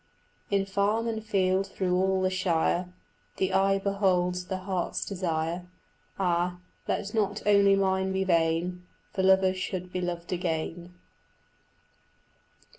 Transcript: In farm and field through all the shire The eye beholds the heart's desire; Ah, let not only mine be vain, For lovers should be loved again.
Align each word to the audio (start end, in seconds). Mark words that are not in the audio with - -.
In 0.49 0.65
farm 0.65 1.07
and 1.07 1.23
field 1.23 1.67
through 1.67 1.95
all 1.95 2.23
the 2.23 2.31
shire 2.31 2.91
The 3.37 3.53
eye 3.53 3.77
beholds 3.77 4.45
the 4.45 4.57
heart's 4.57 5.05
desire; 5.05 5.67
Ah, 6.17 6.57
let 6.87 7.13
not 7.13 7.43
only 7.45 7.75
mine 7.75 8.11
be 8.11 8.23
vain, 8.23 8.83
For 9.13 9.21
lovers 9.21 9.59
should 9.59 9.93
be 9.93 10.01
loved 10.01 10.33
again. 10.33 10.95